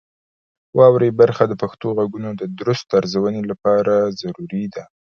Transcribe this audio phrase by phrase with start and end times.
[0.77, 4.83] واورئ برخه د پښتو غږونو د درست ارزونې لپاره ضروري ده.